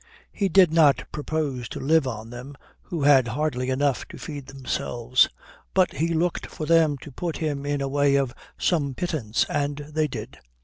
[0.31, 5.29] He did not propose to live on them, who had hardly enough to feed themselves.
[5.75, 9.77] But he looked for them to put him in the way of some pittance, and
[9.77, 10.39] they did.